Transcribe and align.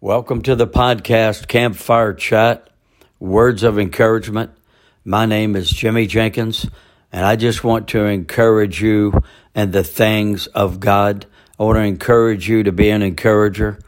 Welcome 0.00 0.42
to 0.42 0.54
the 0.54 0.68
podcast 0.68 1.48
Campfire 1.48 2.14
Chat, 2.14 2.70
Words 3.18 3.64
of 3.64 3.80
Encouragement. 3.80 4.52
My 5.04 5.26
name 5.26 5.56
is 5.56 5.68
Jimmy 5.68 6.06
Jenkins, 6.06 6.70
and 7.10 7.26
I 7.26 7.34
just 7.34 7.64
want 7.64 7.88
to 7.88 8.04
encourage 8.04 8.80
you 8.80 9.20
in 9.56 9.72
the 9.72 9.82
things 9.82 10.46
of 10.46 10.78
God. 10.78 11.26
I 11.58 11.64
want 11.64 11.78
to 11.78 11.82
encourage 11.82 12.48
you 12.48 12.62
to 12.62 12.70
be 12.70 12.90
an 12.90 13.02
encourager. 13.02 13.80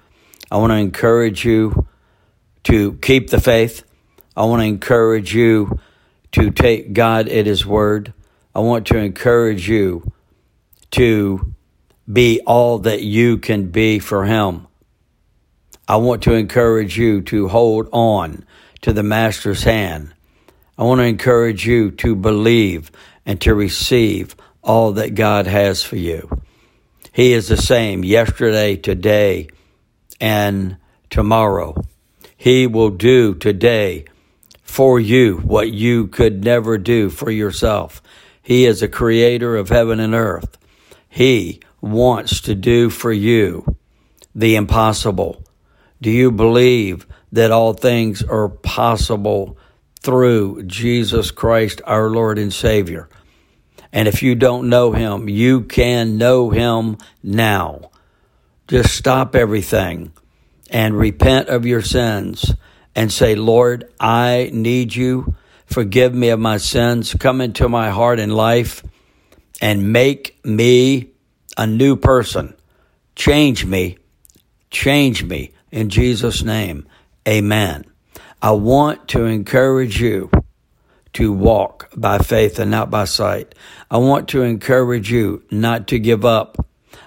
I 0.51 0.57
want 0.57 0.73
to 0.73 0.79
encourage 0.79 1.45
you 1.45 1.87
to 2.65 2.95
keep 2.95 3.31
the 3.31 3.41
faith. 3.41 3.85
I 4.37 4.47
want 4.47 4.63
to 4.63 4.67
encourage 4.67 5.33
you 5.33 5.79
to 6.33 6.51
take 6.51 6.93
God 6.93 7.29
at 7.29 7.47
His 7.47 7.65
word. 7.65 8.13
I 8.53 8.59
want 8.59 8.89
to 8.89 8.97
encourage 8.97 9.69
you 9.69 10.11
to 10.91 11.55
be 12.13 12.41
all 12.45 12.81
that 12.81 13.03
you 13.03 13.39
can 13.39 13.71
be 13.71 14.01
for 14.01 14.25
Him. 14.25 14.67
I 15.91 15.97
want 15.97 16.23
to 16.23 16.35
encourage 16.35 16.97
you 16.97 17.21
to 17.23 17.49
hold 17.49 17.89
on 17.91 18.45
to 18.83 18.93
the 18.93 19.03
Master's 19.03 19.65
hand. 19.65 20.15
I 20.79 20.85
want 20.85 21.01
to 21.01 21.05
encourage 21.05 21.67
you 21.67 21.91
to 21.91 22.15
believe 22.15 22.93
and 23.27 23.41
to 23.41 23.57
receive 23.57 24.37
all 24.63 24.93
that 24.93 25.17
God 25.17 25.49
has 25.49 25.83
for 25.83 25.97
you. 25.97 26.31
He 27.13 27.33
is 27.33 27.49
the 27.49 27.57
same 27.57 28.05
yesterday, 28.05 28.77
today, 28.77 29.49
and 30.21 30.77
tomorrow. 31.11 31.75
He 32.37 32.69
will 32.69 32.91
do 32.91 33.35
today 33.35 34.05
for 34.63 35.01
you 35.01 35.39
what 35.39 35.73
you 35.73 36.07
could 36.07 36.45
never 36.45 36.79
do 36.79 37.11
for 37.11 37.33
yourself. 37.33 38.01
He 38.41 38.65
is 38.65 38.81
a 38.81 38.87
creator 38.87 39.57
of 39.57 39.71
heaven 39.71 39.99
and 39.99 40.15
earth. 40.15 40.57
He 41.09 41.59
wants 41.81 42.43
to 42.43 42.55
do 42.55 42.91
for 42.91 43.13
you 43.13 43.77
the 44.37 44.55
impossible. 44.55 45.43
Do 46.03 46.11
you 46.11 46.31
believe 46.31 47.07
that 47.33 47.51
all 47.51 47.75
things 47.75 48.23
are 48.23 48.49
possible 48.49 49.59
through 50.01 50.63
Jesus 50.63 51.31
Christ, 51.31 51.83
our 51.87 52.09
Lord 52.09 52.39
and 52.39 52.53
Savior? 52.53 53.09
And 53.93 54.09
if 54.09 54.23
you 54.23 54.35
don't 54.35 54.71
know 54.71 54.93
Him, 54.93 55.29
you 55.29 55.63
can 55.63 56.17
know 56.17 56.51
Him 56.51 56.97
now. 57.23 57.91
Just 58.67 58.97
stop 58.97 59.35
everything 59.35 60.13
and 60.71 60.97
repent 60.97 61.49
of 61.49 61.67
your 61.67 61.83
sins 61.83 62.55
and 62.95 63.13
say, 63.13 63.35
Lord, 63.35 63.93
I 63.99 64.51
need 64.55 64.95
you. 64.95 65.35
Forgive 65.67 66.15
me 66.15 66.31
of 66.31 66.41
my 66.41 66.57
sins. 66.57 67.15
Come 67.15 67.41
into 67.41 67.69
my 67.69 67.91
heart 67.91 68.21
and 68.21 68.35
life 68.35 68.83
and 69.61 69.93
make 69.93 70.43
me 70.45 71.11
a 71.59 71.67
new 71.67 71.97
person. 71.97 72.55
Change 73.17 73.67
me. 73.67 73.99
Change 74.71 75.25
me 75.25 75.53
in 75.71 75.89
Jesus' 75.89 76.43
name, 76.43 76.87
amen. 77.29 77.85
I 78.43 78.53
want 78.53 79.09
to 79.09 79.27
encourage 79.27 80.01
you 80.01 80.31
to 81.13 81.33
walk 81.33 81.91
by 81.97 82.19
faith 82.19 82.59
and 82.59 82.71
not 82.71 82.91
by 82.91 83.05
sight. 83.05 83.55
I 83.91 83.99
want 83.99 84.29
to 84.29 84.43
encourage 84.43 85.11
you 85.11 85.43
not 85.51 85.89
to 85.89 85.99
give 85.99 86.25
up. 86.25 86.65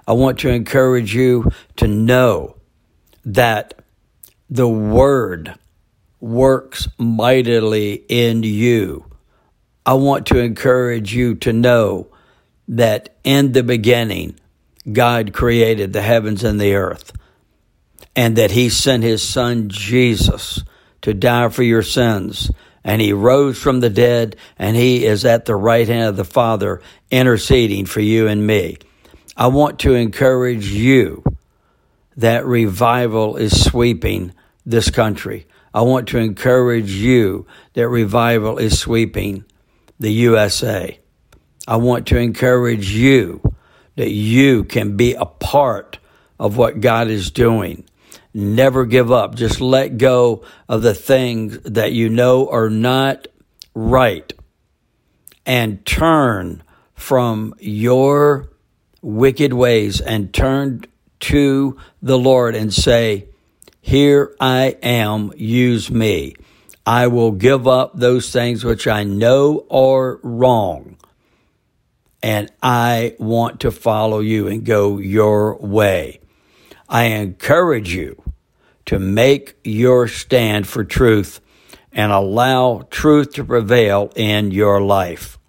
I 0.08 0.14
want 0.14 0.40
to 0.40 0.50
encourage 0.50 1.16
you 1.16 1.52
to 1.78 1.88
know 1.88 2.58
that 3.26 3.82
the 4.50 4.68
Word 4.68 5.56
works 6.20 6.88
mightily 6.98 8.04
in 8.08 8.44
you. 8.44 9.06
I 9.86 9.94
want 9.94 10.28
to 10.28 10.40
encourage 10.40 11.14
you 11.14 11.36
to 11.36 11.52
know 11.52 12.08
that 12.68 13.18
in 13.24 13.52
the 13.52 13.64
beginning, 13.64 14.40
God 14.92 15.34
created 15.34 15.94
the 15.94 16.02
heavens 16.02 16.44
and 16.44 16.60
the 16.60 16.76
earth 16.76 17.14
and 18.16 18.36
that 18.36 18.52
he 18.52 18.70
sent 18.70 19.04
his 19.04 19.28
son 19.28 19.70
Jesus 19.70 20.64
to 21.02 21.14
die 21.14 21.50
for 21.50 21.64
your 21.64 21.84
sins. 21.84 22.52
And 22.84 23.02
he 23.02 23.14
rose 23.14 23.58
from 23.58 23.80
the 23.80 23.90
dead, 23.90 24.36
and 24.60 24.76
he 24.76 25.06
is 25.06 25.24
at 25.24 25.46
the 25.46 25.56
right 25.56 25.88
hand 25.88 26.10
of 26.10 26.18
the 26.18 26.26
Father 26.26 26.82
interceding 27.10 27.86
for 27.86 28.02
you 28.02 28.28
and 28.28 28.46
me. 28.46 28.78
I 29.38 29.48
want 29.48 29.80
to 29.80 29.94
encourage 29.94 30.68
you 30.68 31.24
that 32.18 32.46
revival 32.46 33.38
is 33.38 33.64
sweeping 33.64 34.34
this 34.66 34.90
country. 34.90 35.48
I 35.74 35.82
want 35.82 36.10
to 36.10 36.20
encourage 36.20 36.92
you 36.92 37.48
that 37.74 37.88
revival 37.88 38.58
is 38.58 38.78
sweeping 38.78 39.46
the 40.00 40.12
USA. 40.12 41.00
I 41.68 41.78
want 41.78 42.08
to 42.08 42.18
encourage 42.18 42.92
you 42.92 43.42
that 43.96 44.12
you 44.12 44.66
can 44.66 44.98
be 44.98 45.14
a 45.14 45.26
part 45.26 46.00
of 46.40 46.58
what 46.58 46.82
God 46.82 47.08
is 47.08 47.32
doing. 47.32 47.86
Never 48.34 48.86
give 48.86 49.12
up. 49.12 49.36
Just 49.36 49.62
let 49.62 49.98
go 49.98 50.44
of 50.68 50.82
the 50.82 50.96
things 50.96 51.60
that 51.60 51.92
you 51.92 52.10
know 52.10 52.50
are 52.50 52.70
not 52.70 53.28
right 53.76 54.34
and 55.46 55.86
turn 55.86 56.64
from 56.96 57.54
your 57.60 58.50
wicked 59.02 59.54
ways 59.54 60.02
and 60.02 60.34
turn 60.34 60.86
to 61.20 61.78
the 62.02 62.18
Lord 62.18 62.56
and 62.56 62.74
say, 62.74 63.28
Here 63.82 64.36
I 64.40 64.78
am, 64.82 65.32
use 65.36 65.92
me. 65.92 66.36
I 66.86 67.08
will 67.08 67.32
give 67.32 67.68
up 67.68 67.92
those 67.94 68.32
things 68.32 68.66
which 68.66 68.88
I 68.88 69.04
know 69.04 69.66
are 69.70 70.20
wrong. 70.24 70.98
And 72.22 72.52
I 72.62 73.16
want 73.20 73.62
to 73.62 73.72
follow 73.72 74.20
you 74.20 74.48
and 74.48 74.66
go 74.66 74.98
your 74.98 75.58
way. 75.58 76.20
I 76.94 77.06
encourage 77.06 77.96
you 77.96 78.22
to 78.86 79.00
make 79.00 79.58
your 79.64 80.08
stand 80.08 80.68
for 80.68 80.84
truth 80.84 81.42
and 81.92 82.12
allow 82.12 82.88
truth 82.92 83.34
to 83.34 83.44
prevail 83.44 84.12
in 84.16 84.52
your 84.52 84.80
life. 84.80 85.40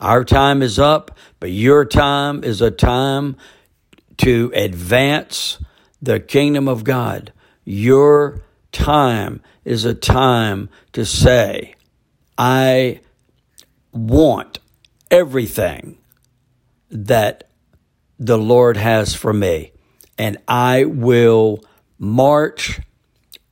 Our 0.00 0.24
time 0.24 0.62
is 0.62 0.78
up, 0.78 1.18
but 1.40 1.50
your 1.50 1.84
time 1.84 2.42
is 2.42 2.62
a 2.62 2.70
time 2.70 3.36
to 4.18 4.50
advance 4.54 5.58
the 6.00 6.20
kingdom 6.20 6.68
of 6.68 6.84
God. 6.84 7.30
Your 7.66 8.40
time 8.72 9.42
is 9.62 9.84
a 9.84 9.94
time 9.94 10.70
to 10.94 11.04
say, 11.04 11.74
I 12.38 13.00
want 13.92 14.58
everything 15.10 15.98
that 16.90 17.50
the 18.18 18.38
Lord 18.38 18.78
has 18.78 19.14
for 19.14 19.34
me, 19.34 19.72
and 20.18 20.38
I 20.46 20.84
will 20.84 21.64
march 21.98 22.80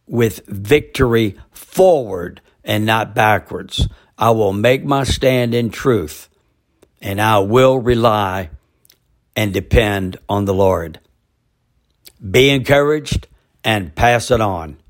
with 0.06 0.46
victory 0.46 1.38
forward 1.50 2.40
and 2.64 2.84
not 2.84 3.14
backwards. 3.14 3.88
I 4.18 4.30
will 4.30 4.52
make 4.52 4.84
my 4.84 5.04
stand 5.04 5.54
in 5.54 5.70
truth 5.70 6.28
and 7.00 7.20
I 7.20 7.38
will 7.40 7.78
rely 7.78 8.50
and 9.34 9.52
depend 9.52 10.18
on 10.28 10.44
the 10.44 10.54
Lord. 10.54 11.00
Be 12.30 12.50
encouraged 12.50 13.26
and 13.64 13.94
pass 13.94 14.30
it 14.30 14.40
on. 14.40 14.81